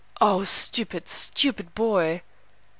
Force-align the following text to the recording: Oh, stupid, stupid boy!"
Oh, 0.19 0.43
stupid, 0.45 1.07
stupid 1.07 1.75
boy!" 1.75 2.23